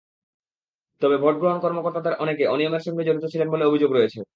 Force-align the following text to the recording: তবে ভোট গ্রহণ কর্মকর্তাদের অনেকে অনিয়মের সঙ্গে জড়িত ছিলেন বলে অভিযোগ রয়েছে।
তবে 1.01 1.15
ভোট 1.17 1.35
গ্রহণ 1.39 1.57
কর্মকর্তাদের 1.61 2.13
অনেকে 2.15 2.43
অনিয়মের 2.47 2.85
সঙ্গে 2.87 3.03
জড়িত 3.03 3.25
ছিলেন 3.33 3.47
বলে 3.51 3.63
অভিযোগ 3.65 3.91
রয়েছে। 3.93 4.21